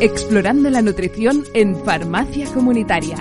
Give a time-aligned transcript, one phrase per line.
[0.00, 3.16] Explorando la nutrición en Farmacia Comunitaria.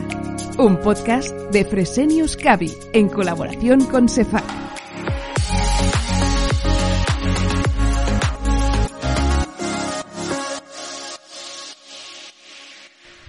[0.57, 4.64] Un podcast de Fresenius Cavi en colaboración con Cefac.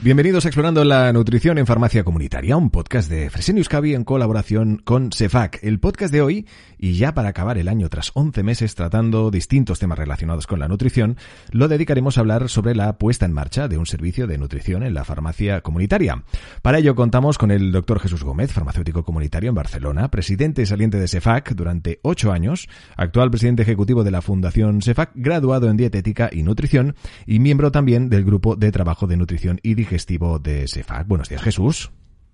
[0.07, 4.80] Bienvenidos a Explorando la Nutrición en Farmacia Comunitaria, un podcast de Fresenius Cavi en colaboración
[4.84, 5.59] con Cefac.
[5.64, 6.46] El podcast de hoy,
[6.79, 10.69] y ya para acabar el año tras 11 meses tratando distintos temas relacionados con la
[10.69, 11.16] nutrición,
[11.50, 14.95] lo dedicaremos a hablar sobre la puesta en marcha de un servicio de nutrición en
[14.95, 16.23] la farmacia comunitaria.
[16.62, 21.09] Para ello contamos con el doctor Jesús Gómez, farmacéutico comunitario en Barcelona, presidente saliente de
[21.09, 26.45] Cefac durante 8 años, actual presidente ejecutivo de la Fundación Cefac, graduado en dietética y
[26.45, 26.95] nutrición
[27.27, 31.06] y miembro también del grupo de trabajo de nutrición y digestión de SEFAC.
[31.06, 31.92] Buenos días, Jesús.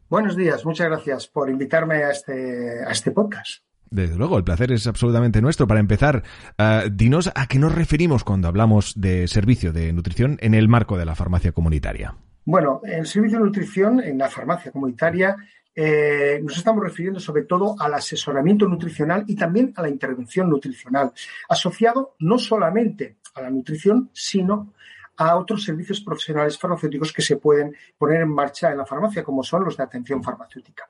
[0.08, 3.62] Buenos días, muchas gracias por invitarme a este, a este podcast.
[3.90, 5.66] Desde luego, el placer es absolutamente nuestro.
[5.66, 6.22] Para empezar,
[6.58, 10.96] uh, dinos a qué nos referimos cuando hablamos de servicio de nutrición en el marco
[10.96, 12.16] de la farmacia comunitaria.
[12.44, 15.36] Bueno, el servicio de nutrición en la farmacia comunitaria
[15.74, 21.12] eh, nos estamos refiriendo sobre todo al asesoramiento nutricional y también a la intervención nutricional,
[21.48, 24.72] asociado no solamente a la nutrición, sino
[25.16, 29.42] a otros servicios profesionales farmacéuticos que se pueden poner en marcha en la farmacia, como
[29.42, 30.88] son los de atención farmacéutica.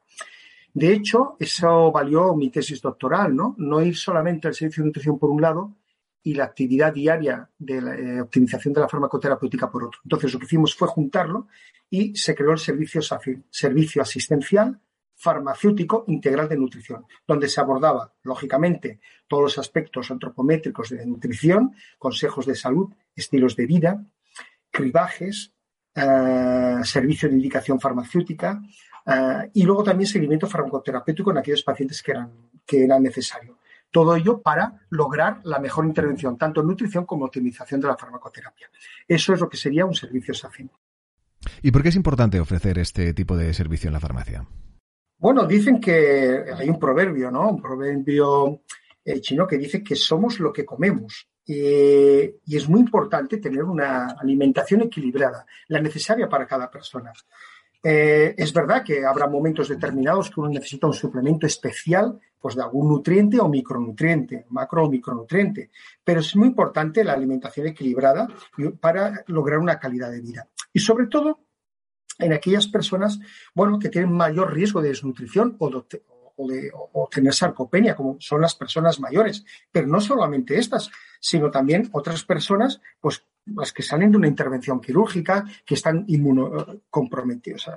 [0.75, 3.55] De hecho, eso valió mi tesis doctoral, ¿no?
[3.59, 5.75] No ir solamente al servicio de nutrición por un lado
[6.23, 10.01] y la actividad diaria de la eh, optimización de la farmacoterapéutica por otro.
[10.05, 11.49] Entonces, lo que hicimos fue juntarlo
[11.91, 13.01] y se creó el servicio,
[13.51, 14.81] servicio asistencial
[15.23, 18.99] farmacéutico integral de nutrición, donde se abordaba, lógicamente,
[19.29, 24.05] todos los aspectos antropométricos de nutrición, consejos de salud, estilos de vida,
[24.69, 25.53] cribajes,
[25.95, 28.61] eh, servicio de indicación farmacéutica
[29.07, 32.31] eh, y luego también seguimiento farmacoterapéutico en aquellos pacientes que eran,
[32.67, 33.59] que era necesario.
[33.93, 38.71] Todo ello para lograr la mejor intervención, tanto en nutrición como optimización de la farmacoterapia.
[39.07, 40.69] Eso es lo que sería un servicio SAFIN.
[41.63, 44.47] ¿Y por qué es importante ofrecer este tipo de servicio en la farmacia?
[45.23, 47.51] Bueno, dicen que hay un proverbio, ¿no?
[47.51, 48.63] Un proverbio
[49.05, 51.29] eh, chino que dice que somos lo que comemos.
[51.47, 57.13] y es muy importante tener una alimentación equilibrada, la necesaria para cada persona.
[57.85, 62.63] Eh, es verdad que habrá momentos determinados que uno necesita un suplemento especial, pues de
[62.63, 65.71] algún nutriente o micronutriente, macro o micronutriente,
[66.03, 68.27] pero es muy importante la alimentación equilibrada
[68.81, 70.49] para lograr una calidad de vida.
[70.73, 71.39] Y sobre todo,
[72.23, 73.19] en aquellas personas,
[73.55, 76.73] bueno, que tienen mayor riesgo de desnutrición o de,
[77.11, 79.45] tener sarcopenia, como son las personas mayores.
[79.71, 80.91] Pero no solamente estas,
[81.21, 86.07] sino también otras personas, pues las que salen de una intervención quirúrgica, que están
[86.89, 87.71] comprometidas,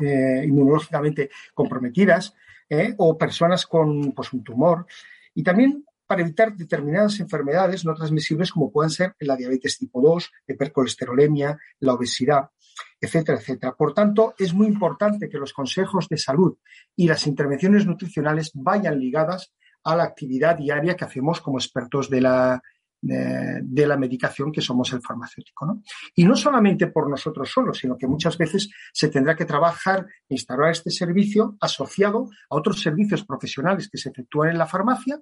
[0.00, 2.34] eh, inmunológicamente comprometidas,
[2.68, 4.86] eh, o personas con pues, un tumor.
[5.34, 10.32] Y también para evitar determinadas enfermedades no transmisibles como pueden ser la diabetes tipo 2,
[10.46, 12.50] la hipercolesterolemia, la obesidad
[13.00, 13.74] etcétera, etcétera.
[13.74, 16.56] Por tanto, es muy importante que los consejos de salud
[16.96, 19.52] y las intervenciones nutricionales vayan ligadas
[19.84, 22.62] a la actividad diaria que hacemos como expertos de la,
[23.04, 25.80] de, la medicación que somos el farmacéutico.
[26.14, 30.34] Y no solamente por nosotros solos, sino que muchas veces se tendrá que trabajar e
[30.34, 35.20] instalar este servicio asociado a otros servicios profesionales que se efectúan en la farmacia,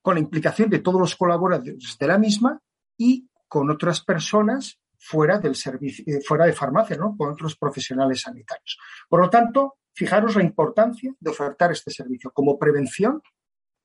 [0.00, 2.60] con la implicación de todos los colaboradores de la misma
[2.96, 7.16] y con otras personas fuera del servicio, eh, fuera de farmacia, ¿no?
[7.16, 8.78] Con otros profesionales sanitarios.
[9.08, 13.22] Por lo tanto, fijaros la importancia de ofertar este servicio como prevención,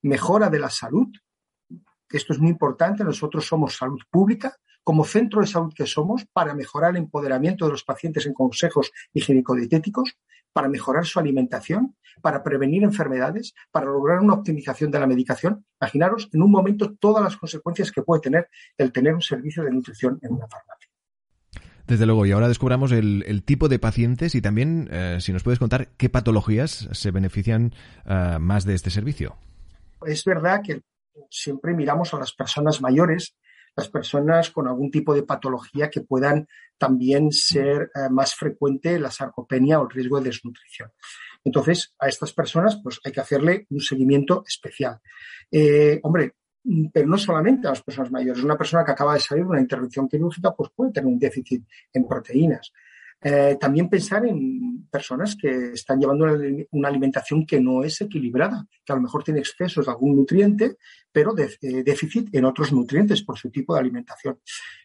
[0.03, 1.07] mejora de la salud.
[2.09, 3.03] Esto es muy importante.
[3.03, 7.71] Nosotros somos salud pública, como centro de salud que somos, para mejorar el empoderamiento de
[7.71, 10.17] los pacientes en consejos higiénico-dietéticos,
[10.53, 15.65] para mejorar su alimentación, para prevenir enfermedades, para lograr una optimización de la medicación.
[15.81, 19.71] Imaginaros en un momento todas las consecuencias que puede tener el tener un servicio de
[19.71, 20.94] nutrición en una farmacia.
[21.87, 25.59] Desde luego, y ahora descubramos el, tipo de pacientes y también, eh, si nos puedes
[25.59, 27.73] contar, qué patologías se benefician
[28.05, 29.35] eh, más de este servicio.
[30.05, 30.81] Es verdad que
[31.29, 33.35] siempre miramos a las personas mayores,
[33.75, 36.47] las personas con algún tipo de patología que puedan
[36.77, 40.91] también ser eh, más frecuente la sarcopenia o el riesgo de desnutrición.
[41.43, 44.99] Entonces, a estas personas pues hay que hacerle un seguimiento especial.
[46.01, 46.33] hombre,
[46.91, 48.43] pero no solamente a las personas mayores.
[48.43, 51.63] Una persona que acaba de salir de una intervención quirúrgica pues puede tener un déficit
[51.93, 52.71] en proteínas.
[53.21, 56.25] Eh, también pensar en personas que están llevando
[56.71, 60.77] una, alimentación que no es equilibrada, que a lo mejor tiene excesos de algún nutriente,
[61.11, 64.39] pero eh, déficit en otros nutrientes por su tipo de alimentación.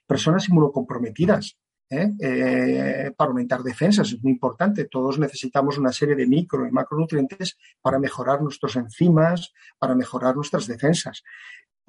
[0.06, 1.59] Personas inmunocomprometidas,
[1.91, 3.12] ¿eh?
[3.17, 4.12] para aumentar defensas.
[4.12, 4.87] Es muy importante.
[4.87, 10.67] Todos necesitamos una serie de micro y macronutrientes para mejorar nuestros enzimas, para mejorar nuestras
[10.67, 11.23] defensas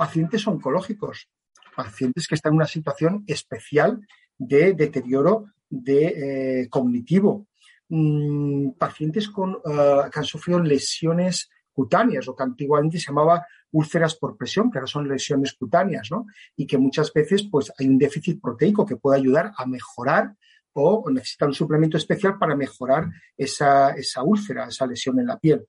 [0.02, 1.30] pacientes oncológicos,
[1.76, 4.02] pacientes que están en una situación especial
[4.36, 7.46] de deterioro de, cognitivo.
[7.88, 14.38] Mm, pacientes con, que han sufrido lesiones cutáneas, lo que antiguamente se llamaba úlceras por
[14.38, 16.26] presión, que ahora son lesiones cutáneas, ¿no?
[16.56, 20.34] Y que muchas veces pues, hay un déficit proteico que puede ayudar a mejorar
[20.74, 23.08] o necesitan un suplemento especial para mejorar
[23.38, 25.68] esa, esa úlcera, esa lesión en la piel.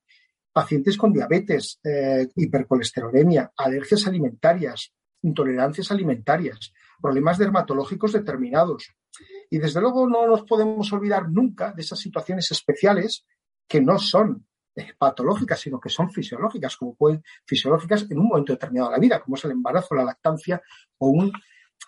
[0.52, 8.92] Pacientes con diabetes, eh, hipercolesterolemia, alergias alimentarias, intolerancias alimentarias, problemas dermatológicos determinados.
[9.50, 13.24] Y desde luego no nos podemos olvidar nunca de esas situaciones especiales
[13.66, 18.52] que no son eh, patológicas, sino que son fisiológicas, como pueden fisiológicas en un momento
[18.52, 20.62] determinado de la vida, como es el embarazo, la lactancia
[20.98, 21.32] o un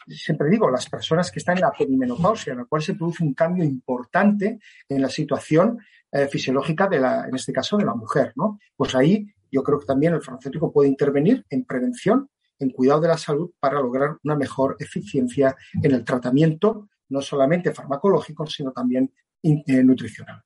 [0.07, 3.35] siempre digo, las personas que están en la perimenopausia, en la cual se produce un
[3.35, 4.59] cambio importante
[4.89, 5.79] en la situación
[6.15, 8.61] eh, fisiológica de la, en este caso, de la mujer, ¿no?
[8.77, 12.31] Pues ahí yo creo que también el farmacéutico puede intervenir en prevención,
[12.61, 17.75] en cuidado de la salud para lograr una mejor eficiencia en el tratamiento, no solamente
[17.75, 19.13] farmacológico, sino también
[19.43, 20.41] eh, nutricional.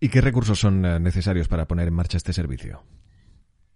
[0.00, 2.82] ¿Y qué recursos son eh, necesarios para poner en marcha este servicio?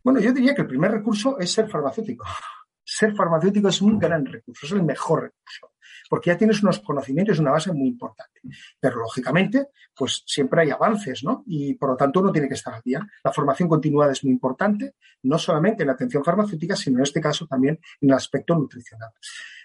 [0.03, 2.27] Bueno, yo diría que el primer recurso es ser farmacéutico.
[2.85, 5.72] Ser farmacéutico es un gran recurso, es el mejor recurso,
[6.12, 8.43] porque ya tienes unos conocimientos, una base muy importante.
[8.79, 11.43] Pero lógicamente, pues siempre hay avances, ¿no?
[11.47, 13.00] Y por lo tanto uno tiene que estar al día.
[13.25, 17.19] La formación continuada es muy importante, no solamente en la atención farmacéutica, sino en este
[17.19, 19.09] caso también en el aspecto nutricional.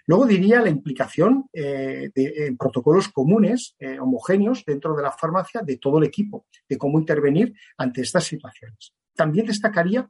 [0.05, 5.75] Luego diría la implicación eh, en protocolos comunes, eh, homogéneos dentro de la farmacia de
[5.75, 8.94] todo el equipo, de cómo intervenir ante estas situaciones.
[9.13, 10.09] También destacaría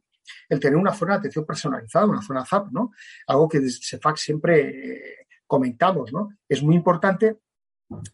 [0.50, 2.92] el tener una zona de atención personalizada, una zona ZAP, ¿no?
[3.26, 6.30] Algo que desde CEFAC siempre eh, comentamos, ¿no?
[6.48, 7.40] Es muy importante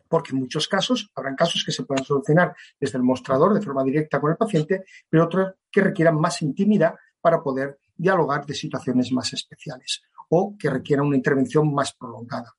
[0.08, 3.84] porque en muchos casos habrán casos que se puedan solucionar desde el mostrador de forma
[3.84, 9.12] directa con el paciente, pero otros que requieran más intimidad para poder dialogar de situaciones
[9.12, 12.54] más especiales o que requieran una intervención más prolongada.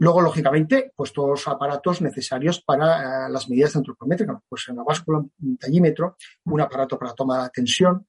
[0.00, 5.18] Luego, lógicamente, pues todos los aparatos necesarios para eh, las medidas antropométricas, pues una báscula,
[5.18, 8.06] un tallímetro, un aparato para toma de tensión,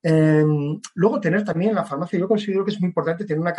[0.00, 3.54] Em, luego, tener también en la farmacia, yo considero que es muy importante tener una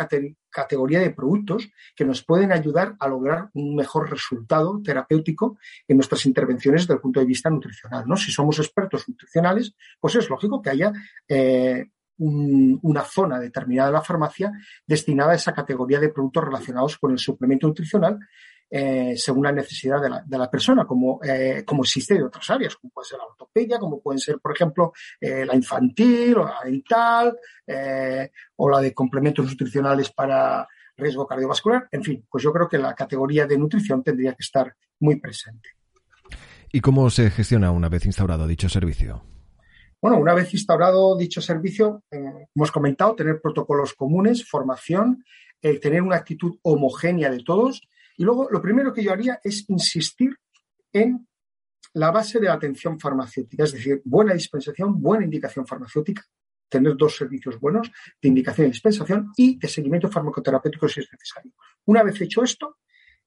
[0.50, 6.24] categoría de productos que nos pueden ayudar a lograr un mejor resultado terapéutico en nuestras
[6.26, 8.04] intervenciones desde el punto de vista nutricional.
[8.06, 8.16] ¿no?
[8.16, 10.92] Si somos expertos nutricionales, pues es lógico que haya
[11.28, 11.86] eh,
[12.22, 14.52] una zona determinada de la farmacia
[14.86, 18.18] destinada a esa categoría de productos relacionados con el suplemento nutricional
[18.72, 22.48] eh, según la necesidad de la, de la persona, como, eh, como existe de otras
[22.50, 26.44] áreas, como puede ser la ortopedia, como pueden ser, por ejemplo, eh, la infantil o
[26.44, 27.36] la dental,
[28.56, 31.88] o la de complementos nutricionales para riesgo cardiovascular.
[31.90, 35.70] En fin, pues yo creo que la categoría de nutrición tendría que estar muy presente.
[36.72, 39.24] ¿Y cómo se gestiona una vez instaurado dicho servicio?
[40.00, 45.24] Bueno, una vez instaurado dicho servicio, hemos comentado tener protocolos comunes, formación,
[45.60, 47.82] tener una actitud homogénea de todos
[48.20, 50.36] y luego, lo primero que yo haría es insistir
[50.92, 51.26] en
[51.94, 56.22] la base de la atención farmacéutica, es decir, buena dispensación, buena indicación farmacéutica,
[56.68, 57.90] tener dos servicios buenos
[58.20, 61.52] de indicación y dispensación y de seguimiento farmacoterapéutico si es necesario.
[61.86, 62.76] Una vez hecho esto,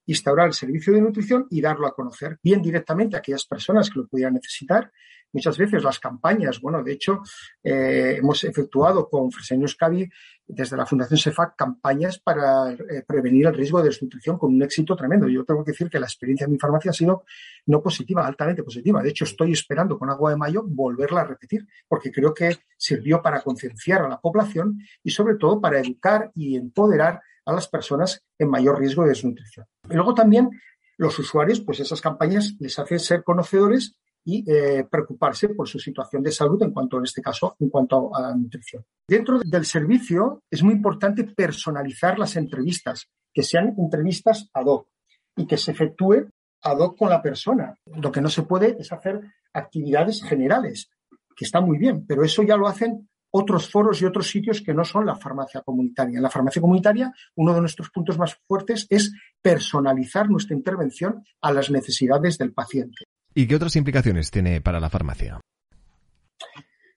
[0.06, 3.98] instaurar el servicio de nutrición y darlo a conocer bien directamente a aquellas personas que
[3.98, 4.92] lo pudieran necesitar
[5.34, 7.20] muchas veces las campañas, bueno, de hecho,
[7.62, 10.08] eh, hemos efectuado con Fresenius Cavi
[10.46, 14.94] desde la Fundación SEFAC campañas para eh, prevenir el riesgo de desnutrición con un éxito
[14.94, 15.28] tremendo.
[15.28, 17.24] Yo tengo que decir que la experiencia en mi farmacia ha sido
[17.66, 19.02] no positiva, altamente positiva.
[19.02, 23.22] De hecho, estoy esperando con agua de mayo volverla a repetir, porque creo que sirvió
[23.22, 28.24] para concienciar a la población y sobre todo para educar y empoderar a las personas
[28.38, 29.66] en mayor riesgo de desnutrición.
[29.88, 30.50] Y luego también
[30.96, 36.22] los usuarios, pues esas campañas les hacen ser conocedores y eh, preocuparse por su situación
[36.22, 38.84] de salud en cuanto, en este caso, en cuanto a la nutrición.
[39.06, 44.88] Dentro del servicio es muy importante personalizar las entrevistas, que sean entrevistas ad hoc
[45.36, 46.28] y que se efectúe
[46.62, 47.76] ad hoc con la persona.
[47.86, 49.20] Lo que no se puede es hacer
[49.52, 50.88] actividades generales,
[51.36, 54.72] que está muy bien, pero eso ya lo hacen otros foros y otros sitios que
[54.72, 56.18] no son la farmacia comunitaria.
[56.18, 59.12] En la farmacia comunitaria, uno de nuestros puntos más fuertes es
[59.42, 63.04] personalizar nuestra intervención a las necesidades del paciente.
[63.34, 65.40] ¿Y qué otras implicaciones tiene para la farmacia?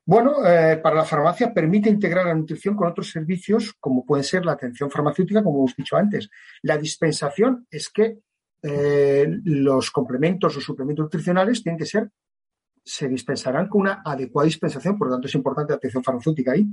[0.06, 4.46] Bueno, eh, para la farmacia permite integrar la nutrición con otros servicios, como pueden ser
[4.46, 6.30] la atención farmacéutica, como hemos dicho antes.
[6.62, 8.20] La dispensación es que
[8.62, 12.10] eh, los complementos o suplementos nutricionales tienen que ser,
[12.86, 16.66] se dispensarán con una adecuada dispensación, por lo tanto es importante la atención farmacéutica ahí.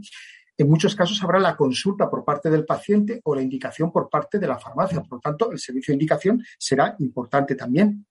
[0.57, 4.39] En muchos casos habrá la consulta por parte del paciente o la indicación por parte
[4.39, 5.01] de la farmacia.
[5.01, 8.07] Por lo tanto, el servicio de indicación será importante también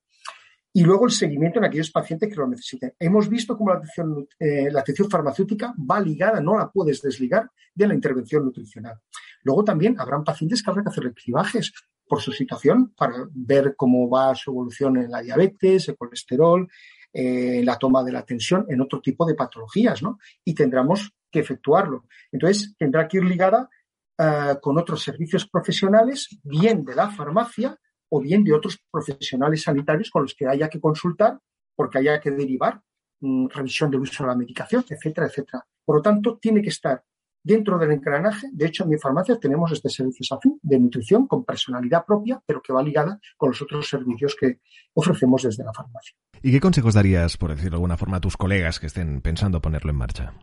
[0.76, 2.92] y luego el seguimiento en aquellos pacientes que lo necesiten.
[2.98, 7.48] Hemos visto cómo la atención, eh, la atención farmacéutica va ligada, no la puedes desligar
[7.72, 8.98] de la intervención nutricional.
[9.44, 11.72] Luego también habrán pacientes que habrá que hacer cribajes
[12.08, 16.68] por su situación, para ver cómo va su evolución en la diabetes, el colesterol,
[17.12, 20.18] eh, la toma de la tensión, en otro tipo de patologías, ¿no?
[20.44, 22.06] Y tendremos que efectuarlo.
[22.32, 23.70] Entonces, tendrá que ir ligada
[24.18, 27.78] eh, con otros servicios profesionales, bien de la farmacia
[28.14, 31.40] o bien de otros profesionales sanitarios con los que haya que consultar
[31.74, 32.80] porque haya que derivar
[33.20, 35.66] mm, revisión del uso de la medicación, etcétera, etcétera.
[35.84, 37.02] Por lo tanto, tiene que estar
[37.42, 38.46] dentro del engranaje.
[38.52, 42.62] De hecho, en mi farmacia tenemos este servicio SAFI de nutrición con personalidad propia, pero
[42.62, 44.60] que va ligada con los otros servicios que
[44.94, 46.16] ofrecemos desde la farmacia.
[46.40, 49.60] ¿Y qué consejos darías, por decirlo de alguna forma, a tus colegas que estén pensando
[49.60, 50.34] ponerlo en marcha?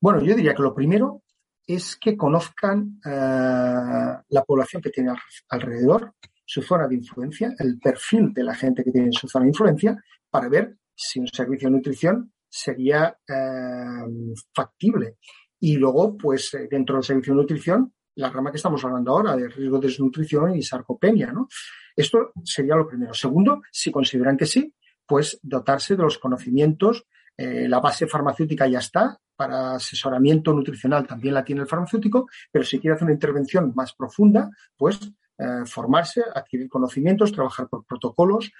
[0.00, 1.22] Bueno, yo diría que lo primero
[1.66, 5.12] es que conozcan eh, la población que tiene
[5.48, 9.44] alrededor, su zona de influencia, el perfil de la gente que tiene en su zona
[9.44, 15.16] de influencia, para ver si un servicio de nutrición sería eh, factible.
[15.60, 19.36] Y luego, pues eh, dentro del servicio de nutrición, la rama que estamos hablando ahora
[19.36, 21.48] de riesgo de desnutrición y sarcopenia, ¿no?
[21.96, 23.14] Esto sería lo primero.
[23.14, 24.74] Segundo, si consideran que sí,
[25.06, 27.06] pues dotarse de los conocimientos.
[27.36, 32.64] Eh, la base farmacéutica ya está, para asesoramiento nutricional también la tiene el farmacéutico, pero
[32.64, 35.00] si quiere hacer una intervención más profunda, pues
[35.38, 38.52] eh, formarse, adquirir conocimientos, trabajar por protocolos,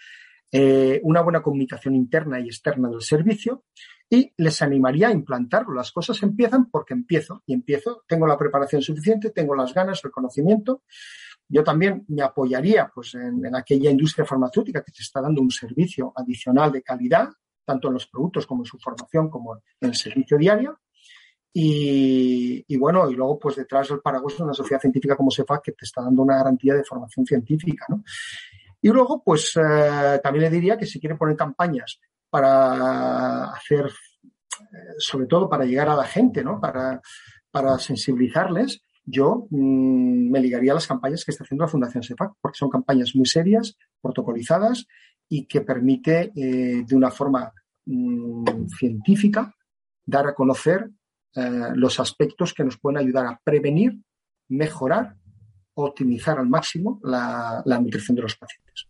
[0.54, 3.64] eh, una buena comunicación interna y externa del servicio
[4.10, 5.72] y les animaría a implantarlo.
[5.72, 10.10] Las cosas empiezan porque empiezo y empiezo, tengo la preparación suficiente, tengo las ganas, el
[10.10, 10.82] conocimiento.
[11.48, 16.12] Yo también me apoyaría pues, en, aquella industria farmacéutica que te está dando un servicio
[16.14, 17.30] adicional de calidad,
[17.64, 20.80] tanto en los productos como en su formación, como en el servicio diario.
[21.54, 25.85] Y, bueno, y luego pues detrás del paraguas una sociedad científica como SEFA que te
[25.85, 28.02] está dando una garantía de formación científica, ¿no?
[28.80, 34.94] Y luego pues eh, también le diría que si quieren poner campañas para hacer, eh,
[34.99, 36.59] sobre todo para llegar a la gente, ¿no?
[36.59, 37.00] Para,
[37.50, 42.32] para sensibilizarles, yo mm, me ligaría a las campañas que está haciendo la Fundación SEFAC,
[42.40, 44.87] porque son campañas muy serias, protocolizadas
[45.28, 47.52] y que permite eh, de una forma
[47.85, 49.54] mm, científica
[50.04, 50.90] dar a conocer
[51.34, 53.98] eh, los aspectos que nos pueden ayudar a prevenir,
[54.48, 55.16] mejorar,
[55.74, 58.86] optimizar al máximo la, nutrición de los pacientes.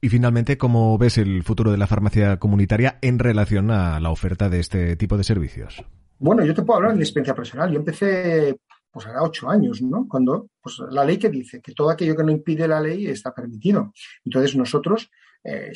[0.00, 4.48] Y finalmente, ¿cómo ves el futuro de la farmacia comunitaria en relación a la oferta
[4.48, 5.84] de este tipo de servicios?
[6.18, 7.70] Bueno, yo te puedo hablar de mi experiencia personal.
[7.70, 8.56] Yo empecé,
[8.90, 10.08] pues ahora ocho años, ¿no?
[10.08, 13.32] Cuando, pues la ley que dice que todo aquello que no impide la ley está
[13.32, 13.92] permitido.
[14.24, 15.10] Entonces nosotros
[15.44, 15.72] eh,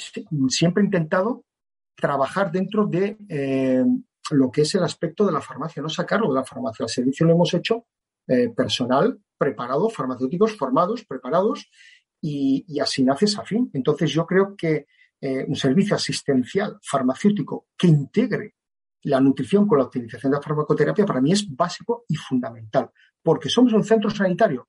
[0.49, 1.45] siempre he intentado
[1.95, 3.85] trabajar dentro de eh,
[4.31, 6.85] lo que es el aspecto de la farmacia, no sacarlo de la farmacia.
[6.85, 7.87] El servicio lo hemos hecho
[8.27, 11.71] eh, personal, preparado, farmacéuticos formados, preparados,
[12.21, 13.71] y, así nace esa fin.
[13.73, 14.87] Entonces yo creo que
[15.21, 18.55] eh, un servicio asistencial farmacéutico que integre
[19.03, 22.91] la nutrición con la optimización de la farmacoterapia para mí es básico y fundamental,
[23.23, 24.69] porque somos un centro sanitario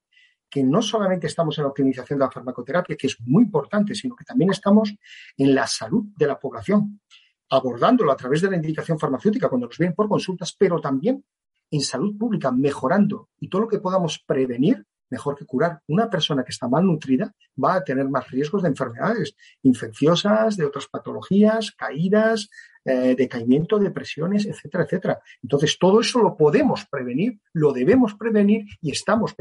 [0.49, 4.15] que no solamente estamos en la optimización de la farmacoterapia, que es muy importante, sino
[4.15, 4.93] que también estamos
[5.35, 7.01] en la salud de la población
[7.49, 11.23] abordándolo a través de la indicación farmacéutica cuando nos vienen por consultas, pero también
[11.71, 15.81] en salud pública, mejorando y todo lo que podamos prevenir, mejor que curar.
[15.87, 20.65] Una persona que está mal nutrida va a tener más riesgos de enfermedades infecciosas, de
[20.65, 22.49] otras patologías, caídas,
[22.83, 25.19] eh, decaimiento, depresiones, etcétera, etcétera.
[25.41, 29.35] Entonces, todo eso lo podemos prevenir, lo debemos prevenir y estamos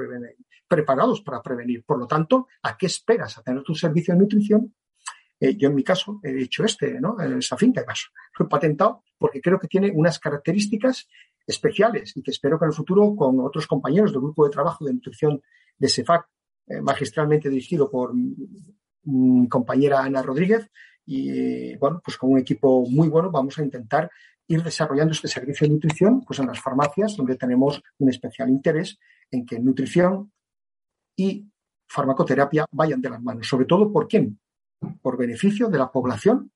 [0.69, 1.85] preparados para prevenir.
[1.85, 4.75] Por lo tanto, ¿a qué esperas a tener tu servicio de nutrición
[5.41, 7.19] eh, yo en mi caso he hecho este, ¿no?
[7.21, 8.07] Esa finca, además,
[8.39, 11.09] lo he patentado porque creo que tiene unas características
[11.47, 14.85] especiales y que espero que en el futuro con otros compañeros del grupo de trabajo
[14.85, 15.43] de nutrición
[15.79, 16.27] de SEFAC,
[16.69, 20.71] eh, magistralmente dirigido por mi compañera Ana Rodríguez,
[21.05, 24.11] y bueno, pues con un equipo muy bueno vamos a intentar
[24.49, 28.99] ir desarrollando este servicio de nutrición pues en las farmacias donde tenemos un especial interés
[29.31, 30.33] en que nutrición
[31.17, 31.49] y
[31.89, 34.39] farmacoterapia vayan de las manos, sobre todo por quién,
[35.03, 36.53] por beneficio de la población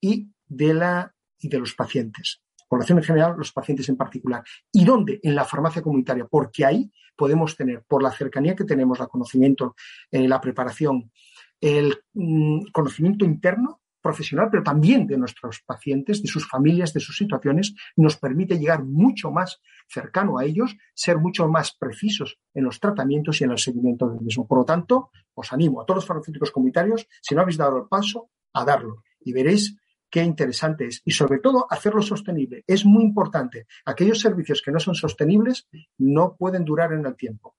[0.00, 2.42] y de, la, y de los pacientes.
[2.68, 4.42] Población en general, los pacientes en particular.
[4.72, 5.20] ¿Y dónde?
[5.22, 9.74] En la farmacia comunitaria, porque ahí podemos tener, por la cercanía que tenemos, el conocimiento,
[10.10, 11.12] eh, la preparación,
[11.60, 17.16] el mm, conocimiento interno, profesional, pero también de nuestros pacientes, de sus familias, de sus
[17.16, 22.80] situaciones, nos permite llegar mucho más cercano a ellos, ser mucho más precisos en los
[22.80, 24.46] tratamientos y en el seguimiento del mismo.
[24.46, 27.88] Por lo tanto, os animo a todos los farmacéuticos comunitarios, si no habéis dado el
[27.88, 29.76] paso, a darlo y veréis
[30.10, 31.00] qué interesante es.
[31.04, 32.64] Y sobre todo, hacerlo sostenible.
[32.66, 33.66] Es muy importante.
[33.84, 35.68] Aquellos servicios que no son sostenibles
[35.98, 37.56] no pueden durar en el tiempo.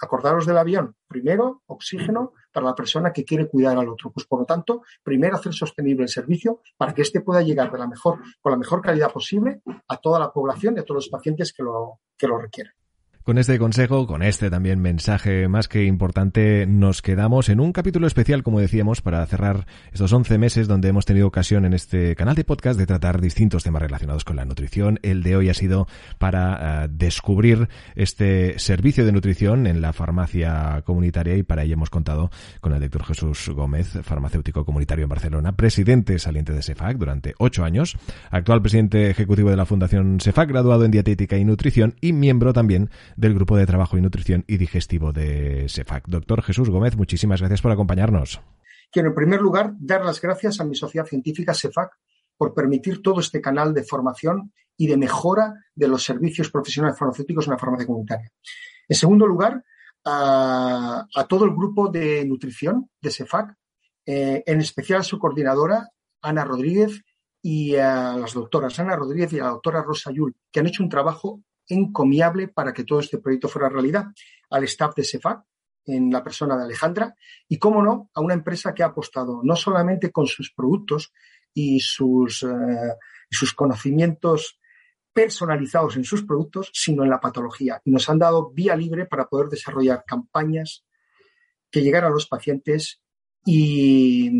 [0.00, 0.96] Acordaros del avión.
[1.06, 4.10] Primero, oxígeno para la persona que quiere cuidar al otro.
[4.10, 7.78] Pues por lo tanto, primero hacer sostenible el servicio para que éste pueda llegar de
[7.78, 11.08] la mejor, con la mejor calidad posible a toda la población y a todos los
[11.08, 12.72] pacientes que lo, que lo requieren.
[13.28, 18.06] Con este consejo, con este también mensaje más que importante, nos quedamos en un capítulo
[18.06, 22.36] especial, como decíamos, para cerrar estos 11 meses donde hemos tenido ocasión en este canal
[22.36, 24.98] de podcast de tratar distintos temas relacionados con la nutrición.
[25.02, 30.80] El de hoy ha sido para uh, descubrir este servicio de nutrición en la farmacia
[30.86, 32.30] comunitaria y para ello hemos contado
[32.62, 37.62] con el doctor Jesús Gómez, farmacéutico comunitario en Barcelona, presidente saliente de SEFAC durante ocho
[37.62, 37.98] años,
[38.30, 42.88] actual presidente ejecutivo de la Fundación SEFAC, graduado en dietética y nutrición y miembro también
[43.18, 46.06] del Grupo de Trabajo y Nutrición y Digestivo de SEFAC.
[46.06, 48.40] Doctor Jesús Gómez, muchísimas gracias por acompañarnos.
[48.92, 51.90] Quiero, en primer lugar, dar las gracias a mi sociedad científica SEFAC
[52.36, 57.46] por permitir todo este canal de formación y de mejora de los servicios profesionales farmacéuticos
[57.46, 58.30] en la farmacia comunitaria.
[58.88, 59.64] En segundo lugar,
[60.04, 63.52] a, todo el grupo de nutrición de SEFAC,
[64.06, 65.88] eh, en especial a su coordinadora,
[66.22, 67.02] Ana Rodríguez,
[67.42, 70.84] y a las doctoras Ana Rodríguez y a la doctora Rosa Yul, que han hecho
[70.84, 74.06] un trabajo encomiable para que todo este proyecto fuera realidad,
[74.50, 75.44] al staff de SEFAC,
[75.86, 77.14] en la persona de Alejandra,
[77.48, 81.12] y, cómo no, a una empresa que ha apostado no solamente con sus productos
[81.54, 82.94] y sus, eh,
[83.30, 84.58] sus conocimientos
[85.12, 87.80] personalizados en sus productos, sino en la patología.
[87.84, 90.84] Y nos han dado vía libre para poder desarrollar campañas
[91.70, 93.00] que llegaran a los pacientes
[93.44, 94.30] y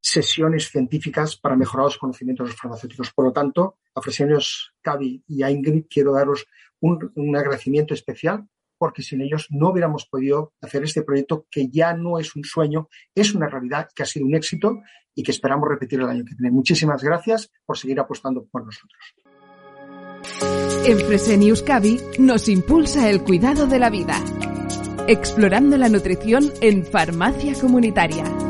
[0.00, 3.12] sesiones científicas para mejorar los conocimientos farmacéuticos.
[3.12, 6.46] Por lo tanto, a Fresenius Cavi y a Ingrid quiero daros
[6.80, 11.92] un, un, agradecimiento especial porque sin ellos no hubiéramos podido hacer este proyecto que ya
[11.92, 14.80] no es un sueño, es una realidad que ha sido un éxito
[15.14, 16.50] y que esperamos repetir el año que viene.
[16.50, 19.14] Muchísimas gracias por seguir apostando por nosotros.
[20.86, 24.18] En Fresenius Cavi nos impulsa el cuidado de la vida.
[25.06, 28.49] Explorando la nutrición en farmacia comunitaria.